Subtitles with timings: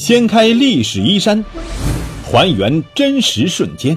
[0.00, 1.44] 掀开历史衣衫，
[2.24, 3.94] 还原真实瞬间，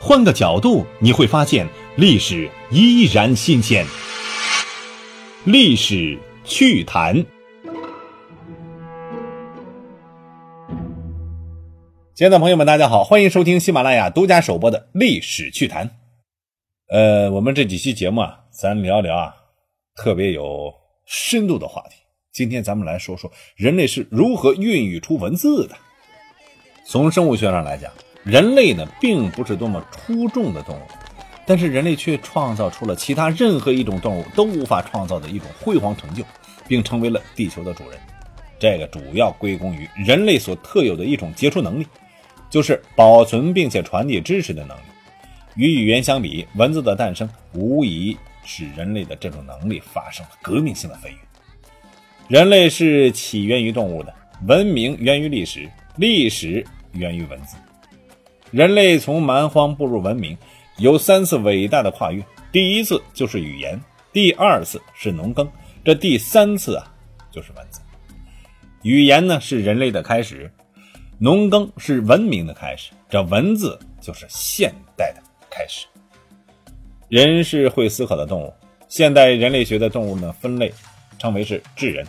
[0.00, 1.64] 换个角度你会发现
[1.94, 3.86] 历史依然新鲜。
[5.44, 7.24] 历史趣谈，
[12.16, 15.86] 亲爱的朋友们，大家好，欢迎收听喜马拉雅独家首播的《历史趣谈》。
[16.92, 19.32] 呃，我们这几期节目啊，咱聊聊啊，
[19.94, 20.74] 特别有
[21.06, 22.03] 深度的话题。
[22.34, 25.76] 今天咱们来说说人类是如何孕育出文字的。
[26.84, 27.92] 从生物学上来讲，
[28.24, 30.82] 人类呢并不是多么出众的动物，
[31.46, 36.24] 但是人类却创造出了其他任何一种动物都无法创造的一种辉煌成就，
[36.66, 38.00] 并成为了地球的主人。
[38.58, 41.86] 这个主要归功于人类所特有的一种杰出能力，
[42.50, 44.82] 就是保存并且传递知识的能力。
[45.54, 51.16] 与语言相比，文字的诞生无疑使人类的这种能力发生了革命性的飞跃。
[52.28, 54.14] 人类是起源于动物的，
[54.46, 57.56] 文明源于历史，历史源于文字。
[58.50, 60.36] 人类从蛮荒步入文明，
[60.78, 62.24] 有三次伟大的跨越。
[62.50, 63.78] 第一次就是语言，
[64.10, 65.46] 第二次是农耕，
[65.84, 66.90] 这第三次啊
[67.30, 67.80] 就是文字。
[68.82, 70.50] 语言呢是人类的开始，
[71.18, 75.86] 农耕是文明的开始，这文字就是现代的开始。
[77.08, 78.52] 人是会思考的动物，
[78.88, 80.72] 现代人类学的动物呢分类。
[81.24, 82.06] 称为是智人，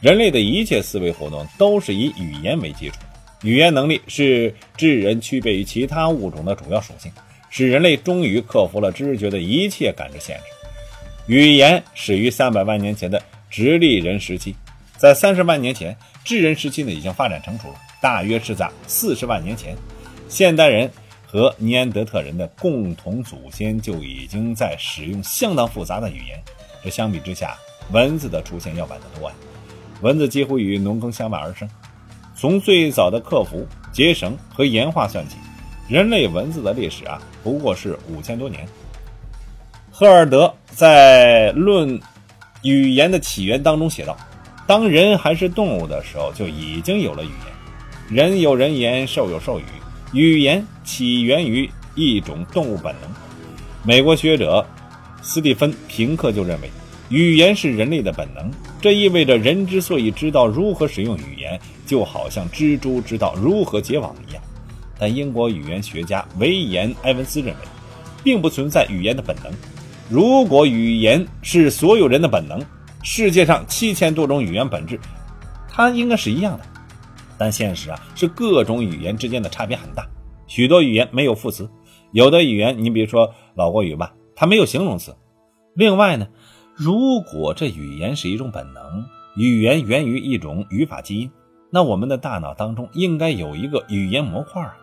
[0.00, 2.96] 人类的一切思维活动都是以语言为基础，
[3.42, 7.12] 语言能力是智人区别于其他物种的主要属性，
[7.50, 10.42] 使人类终于克服了知觉的一切感知限制。
[11.28, 14.56] 语言始于三百万年前的直立人时期，
[14.96, 19.76] 在三十万年前，智人时期呢已经发展成熟了，大约是在四十万年前，
[20.28, 20.90] 现代人
[21.24, 26.42] 和尼安德特人的共同祖先就已经在使用相当复杂的语言，
[26.82, 27.56] 这相比之下。
[27.90, 29.34] 文字的出现要晚得多呀，
[30.02, 31.68] 文字几乎与农耕相伴而生。
[32.36, 35.36] 从最早的刻符、结绳和岩画算起，
[35.88, 38.68] 人类文字的历史啊，不过是五千多年。
[39.90, 42.00] 赫尔德在《论
[42.62, 44.16] 语言的起源》当中写道
[44.68, 48.16] ：“当人还是动物的时候，就已经有了语言。
[48.28, 49.64] 人有人言，兽有兽语。
[50.12, 53.10] 语言起源于一种动物本能。”
[53.82, 54.64] 美国学者
[55.22, 56.70] 斯蒂芬·平克就认为。
[57.08, 64.42] 语言是人类的本能，这意味着人之所以知道如何使用语言，就好像蜘蛛知道如何结网一样。
[64.98, 67.60] 但英国语言学家维言·埃文斯认为，
[68.22, 69.50] 并不存在语言的本能。
[70.10, 72.60] 如果语言是所有人的本能，
[73.02, 75.00] 世界上七千多种语言本质，
[75.70, 76.64] 它应该是一样的。
[77.38, 80.06] 但现实啊，是各种语言之间的差别很大。
[80.46, 81.70] 许多语言没有副词，
[82.12, 85.16] 有的语言，你比如说老国语吧，它没有形容词。
[85.74, 86.26] 另外呢？
[86.78, 91.28] 如果这语言是一种本能，语言源于一种语法基因，
[91.70, 94.76] 那我们的大脑当中应该有一个语言模块啊，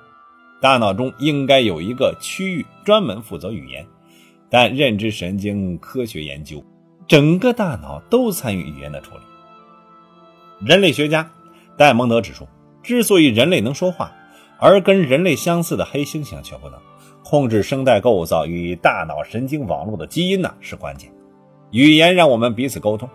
[0.59, 3.88] 大脑中应该有一个区域专门负责语言。
[4.50, 6.61] 但认知神经科学研究，
[7.07, 10.67] 整个大脑都参与语言的处理。
[10.67, 11.31] 人类学家
[11.77, 12.45] 戴蒙德指出，
[12.83, 14.12] 之所以人类能说话，
[14.59, 16.77] 而跟人类相似的黑猩猩却不能，
[17.23, 21.09] 控制声带构造与大脑神经网络的基因呢是关键。
[21.75, 23.09] 语言让我们彼此沟通，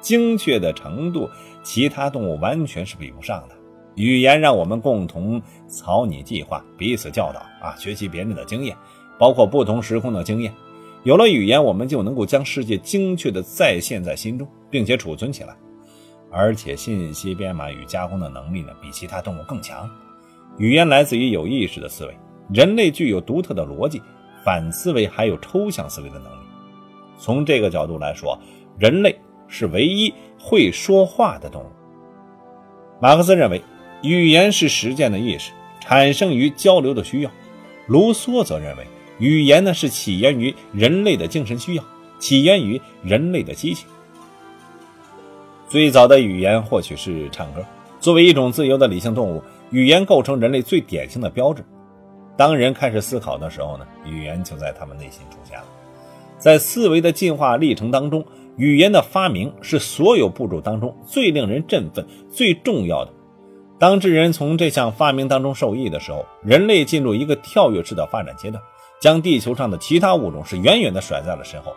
[0.00, 1.28] 精确的程度，
[1.62, 3.54] 其他动物完全是比不上的。
[3.94, 8.74] 语言让我们共同草拟计划，彼此教导啊，学习别人的经验，
[9.18, 10.50] 包括不同时空的经验。
[11.02, 15.54] 有了语言，我们就能够将世界精确的再现在心中，并且储存起来。
[16.30, 19.86] 而且信息编码与加工的能力呢，比其他动物更强。
[20.56, 22.16] 语言来自于有意识的思维，
[22.48, 24.00] 人类具有独特的逻辑、
[24.42, 26.45] 反思维还有抽象思维的能力。
[27.18, 28.38] 从这个角度来说，
[28.78, 29.18] 人类
[29.48, 31.66] 是唯一会说话的动物。
[33.00, 33.62] 马克思认为，
[34.02, 37.30] 语言是实践的意识，产生于交流的需要。
[37.86, 38.86] 卢梭则认为，
[39.18, 41.84] 语言呢是起源于人类的精神需要，
[42.18, 43.88] 起源于人类的激情。
[45.68, 47.64] 最早的语言或许是唱歌。
[47.98, 51.64] 作为一种自由的理性动物，语言构成人类最典型的标志。
[52.36, 55.64] 当人开始思考的时候呢，语言就在他们内心出现了。
[56.38, 58.24] 在思维的进化历程当中，
[58.56, 63.12] 语言的发明是所有步骤当中最令人振奋、最重要的。
[63.78, 68.62] 当智人从这项发明当中受益的时候，人类进入一个跳跃式的发展阶段，
[69.00, 71.74] 将地球上的其他物种是远远地甩在了身后。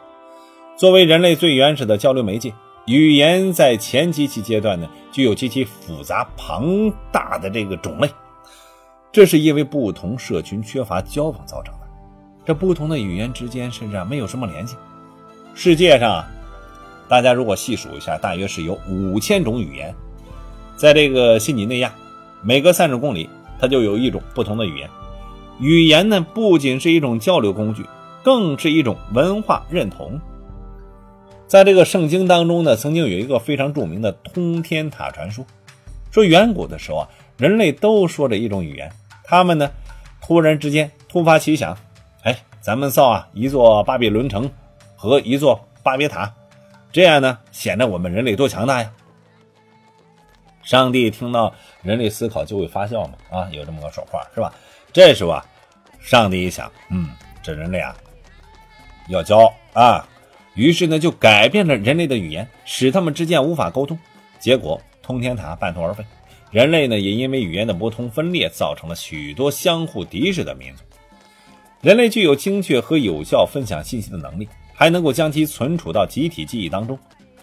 [0.78, 2.54] 作为人类最原始的交流媒介，
[2.86, 8.10] 语言在前几期阶段呢，具有极其复杂庞大的这个种类，
[9.12, 11.74] 这是因为不同社群缺乏交往造成。
[12.50, 14.76] 这不同的语言之间甚至没有什么联系。
[15.54, 16.26] 世界上，
[17.08, 19.94] 大家如果细数一下，大约是有五千种语言。
[20.76, 21.94] 在这个新几内亚，
[22.42, 23.30] 每隔三十公里，
[23.62, 24.90] 它就有一种不同的语言。
[25.60, 27.86] 语言呢，不仅是一种交流工具，
[28.24, 30.20] 更是一种文化认同。
[31.46, 35.46] 在这个圣经当中呢，曾经有一个非常著名的通天塔传说，
[36.10, 38.92] 说远古的时候啊，人类都说着一种语言，
[39.24, 39.70] 他们呢，
[40.20, 41.78] 突然之间突发奇想，
[42.62, 44.50] 咱们造啊一座巴比伦城
[44.96, 46.32] 和一座巴别塔，
[46.92, 48.92] 这样呢，显得我们人类多强大呀。
[50.62, 54.54] 上帝听到人类思考就会发笑嘛，啊，有这么个说话是吧？
[54.92, 55.46] 这时候啊，
[56.00, 57.10] 上帝一想，嗯，
[57.42, 57.96] 这人类啊，
[59.08, 60.08] 要骄傲啊，
[60.54, 63.98] 于是呢就改变了人类的语言，使他们之间无法沟通，
[64.38, 66.04] 结果通天塔半途而废，
[66.52, 70.84] 人类呢也因为语言的不同分裂，造成了许多相互敌视的民族。
[71.82, 76.98] 人类具有精确和有效分享信息的能力，还能够将其存储到集体记忆当中，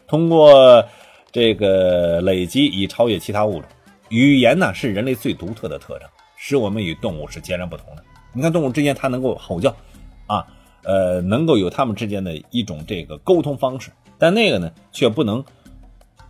[0.07, 0.85] 通过。
[1.33, 3.65] 这个累积以超越其他物种，
[4.09, 8.03] 语言呢是人类最独特的特征，使我们与动物是截然不同的。
[8.33, 9.69] 你看动物之间它能够吼叫，
[10.27, 10.47] 啊，
[10.83, 15.45] 呃，能够有它们之间的一种这个沟通方式，但那个呢却不能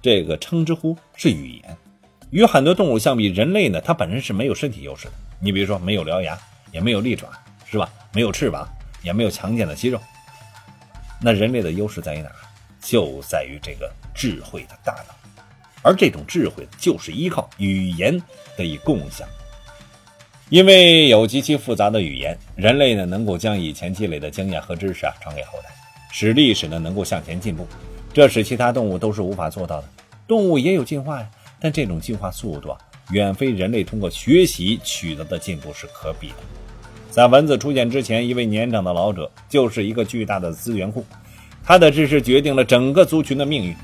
[0.02, 1.76] 这个称之乎是语言。
[2.30, 5.12] 与很多动物相比，人类呢它本身是没有身体优势的。
[5.38, 6.36] 你比如说没有獠牙，
[6.72, 7.28] 也没有利爪，
[7.70, 7.90] 是吧？
[8.12, 8.68] 没有翅膀，
[9.02, 10.00] 也没有强健的肌肉。
[11.20, 12.30] 那人类的优势在于哪？
[12.80, 15.14] 就在于这个智慧的大脑，
[15.82, 18.16] 而这种智慧就是依靠语言
[18.56, 19.26] 得以共享。
[20.50, 25.74] 因为有极其复杂的语言，人类呢能够将以前积累的经验和知识啊传给后代，
[26.12, 27.66] 使历史呢能够向前进步。
[28.14, 29.88] 这使其他动物都是无法做到的。
[30.28, 31.28] 动物也有进化呀，
[31.58, 32.78] 但这种进化速度啊
[33.10, 36.36] 远非人类通过学习取得的进步是可比的。
[37.16, 41.02] 在文字出现之前，一位年长的老者就是一个巨大的资源库。
[41.64, 43.74] 他的知识决定了整个族群的命运，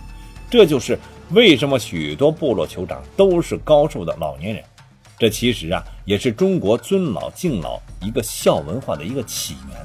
[0.51, 0.99] 这就是
[1.31, 4.63] 为什么许多部落酋长都是高寿的老年人。
[5.19, 9.79] 这其实啊，也是中国尊老敬老一个孝文化的一个起源。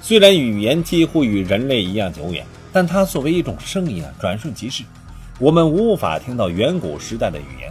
[0.00, 4.84] 虽然语言几乎与人类一样久远，但它作为一种声音啊，转瞬即逝。
[5.38, 7.70] 我们无法听到远古时代的语言。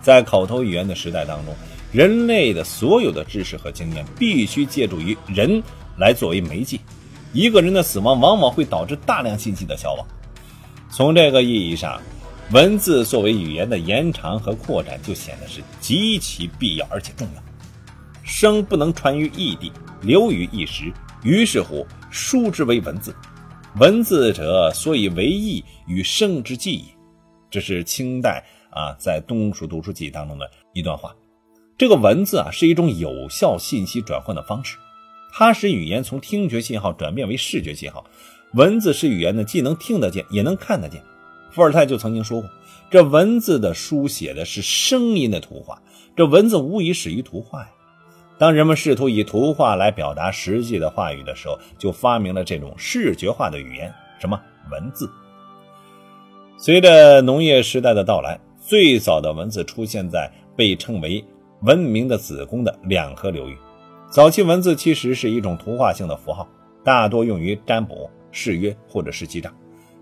[0.00, 1.52] 在口头语言的时代当中，
[1.92, 5.62] 人类的所有的知识和经验必须借助于人
[5.98, 6.80] 来作为媒介。
[7.34, 10.06] 一个人的死亡往往会导致大量信息的消亡。
[10.90, 12.00] 从这个意义上，
[12.50, 17.42] 文字作为语言的延长和扩展，就显得是极其必要而且重要。
[18.22, 20.92] 声不能传于异地，流于一时，
[21.22, 23.14] 于是乎书之为文字。
[23.76, 26.84] 文字者，所以为意与声之计也。
[27.50, 31.14] 这是清代啊，在《东蜀读书记》当中的一段话。
[31.82, 34.78] 这个文字啊，是一种有效信息转换的方式。
[35.32, 38.04] 它使语言从听觉信号转变为视觉信号，
[38.52, 41.02] 文字是语言呢，既能听得见，也能看得见。
[41.50, 42.48] 伏尔泰就曾经说过，
[42.88, 45.82] 这文字的书写的是声音的图画，
[46.14, 47.68] 这文字无疑始于图画呀。
[48.38, 54.40] 当人们试图以图画来表达实际的话语的时候，就发明了这种视觉化的语言，什么
[54.70, 55.10] 文字。
[56.56, 61.24] 随着农业时代的到来，最早的文字出现在被称为
[61.62, 63.56] 文明的子宫的两河流域。
[64.10, 66.46] 早期文字其实是一种图画性的符号，
[66.84, 69.52] 大多用于占卜、誓约或者是记账。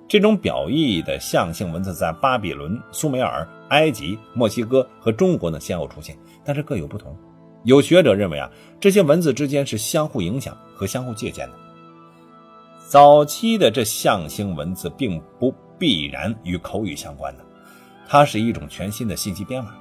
[0.08, 7.17] 这种表意的象性文字在巴比伦、苏美尔、埃及、墨西哥和中国呢先后出现，但是各有不同。
[7.62, 8.50] 有学者认为啊，
[8.81, 11.52] 这些文字之间是相互影响和相互借鉴的。
[12.88, 17.44] 早期的这象形文字并不必然与口语相关的，
[18.08, 19.72] 它是一种全新的信息编码。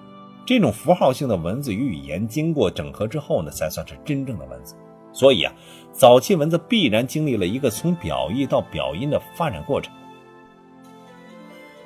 [0.50, 4.74] 这种符号性的文字与语言经过整合之后呢，才算是真正的文字。
[5.14, 5.54] 所以啊，
[5.92, 9.94] 早期文字必然经历了一个从表意到表音的发展过程。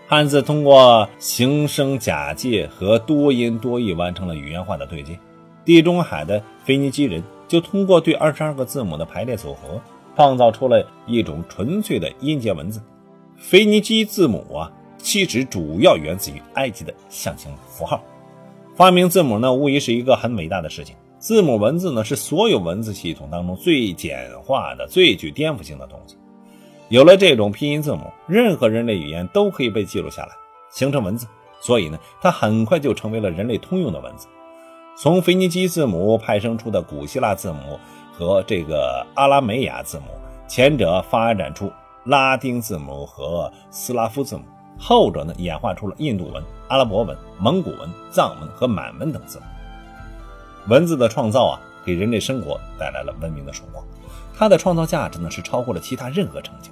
[0.07, 5.19] 汉字通过形声假借和多音多义完成了语言化的对接。
[5.65, 9.81] 地中海的腓尼基人就通过对二十二个字母的排列组合，
[10.15, 12.81] 创造出了一种纯粹的音节文字。
[13.35, 18.01] 腓尼基字母啊，其实主要源自于埃及的象形符号。
[18.75, 20.95] 发明字母呢，无疑是一个很伟大的事情。
[21.19, 26.17] 字母文字呢，是所有文字系统当中最简化的、最具颠覆性的东西。
[26.89, 30.29] 有了这种拼音字母，任何人类语言都可以被记录下来，
[30.71, 31.27] 形成文字。
[31.61, 34.27] 所以呢，它很快就成为了人类通用的文字。
[34.97, 37.79] 从腓尼基字母派生出的古希腊字母
[38.11, 40.05] 和这个阿拉美亚字母，
[40.47, 41.71] 前者发展出
[42.05, 44.43] 拉丁字母和斯拉夫字母。
[44.77, 49.39] 后者呢，演化出了印度文、阿拉伯文、蒙古文、藏文和满文等字。
[50.67, 53.85] 文字的创造啊，给人类生活带来了文明的曙光。
[54.35, 56.71] 它的创造价值呢，是超过了其他任何成就。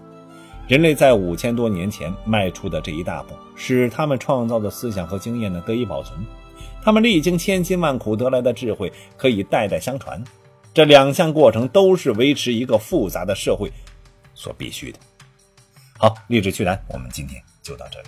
[0.67, 6.17] 人类在五千多年前迈出的这一大步，使他们创造的思想和经验呢得以保存。
[6.83, 10.23] 他们历经千辛万苦得来的智慧可以代代相传。
[10.73, 13.71] 这两项过程都是维持一个复杂的社会
[14.33, 14.97] 所必须的。
[15.99, 18.07] 好，励志趣谈，我们今天就到这里。